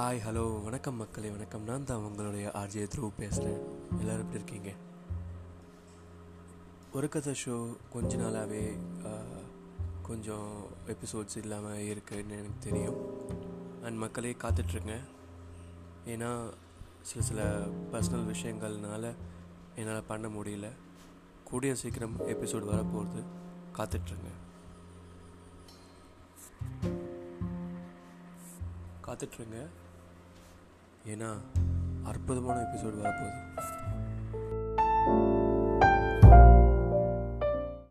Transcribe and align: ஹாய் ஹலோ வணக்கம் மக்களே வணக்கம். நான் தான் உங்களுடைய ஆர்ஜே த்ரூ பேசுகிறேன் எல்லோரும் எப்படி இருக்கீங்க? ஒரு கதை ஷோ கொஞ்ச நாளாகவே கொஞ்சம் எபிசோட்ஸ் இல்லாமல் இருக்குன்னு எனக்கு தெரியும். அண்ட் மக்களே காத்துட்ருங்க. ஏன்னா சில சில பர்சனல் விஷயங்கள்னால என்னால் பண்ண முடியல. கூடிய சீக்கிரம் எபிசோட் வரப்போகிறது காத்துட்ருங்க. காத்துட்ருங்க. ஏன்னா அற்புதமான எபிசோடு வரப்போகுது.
ஹாய் 0.00 0.20
ஹலோ 0.26 0.62
வணக்கம் 0.62 0.94
மக்களே 0.94 1.30
வணக்கம். 1.30 1.62
நான் 1.62 1.84
தான் 1.84 1.96
உங்களுடைய 1.96 2.50
ஆர்ஜே 2.54 2.88
த்ரூ 2.94 3.10
பேசுகிறேன் 3.16 3.58
எல்லோரும் 3.98 4.18
எப்படி 4.18 4.34
இருக்கீங்க? 4.34 4.72
ஒரு 6.92 7.08
கதை 7.08 7.36
ஷோ 7.44 7.76
கொஞ்ச 7.90 8.16
நாளாகவே 8.16 8.78
கொஞ்சம் 10.02 10.66
எபிசோட்ஸ் 10.86 11.36
இல்லாமல் 11.36 11.78
இருக்குன்னு 11.78 12.32
எனக்கு 12.32 12.70
தெரியும். 12.70 12.96
அண்ட் 13.82 13.96
மக்களே 13.96 14.36
காத்துட்ருங்க. 14.42 15.00
ஏன்னா 16.06 16.50
சில 17.02 17.24
சில 17.24 17.66
பர்சனல் 17.92 18.34
விஷயங்கள்னால 18.34 19.14
என்னால் 19.76 20.04
பண்ண 20.04 20.28
முடியல. 20.28 20.70
கூடிய 21.44 21.74
சீக்கிரம் 21.74 22.18
எபிசோட் 22.18 22.64
வரப்போகிறது 22.64 23.22
காத்துட்ருங்க. 23.76 24.32
காத்துட்ருங்க. 29.06 29.66
ஏன்னா 31.10 31.30
அற்புதமான 32.02 32.56
எபிசோடு 32.60 32.98
வரப்போகுது. 33.02 33.38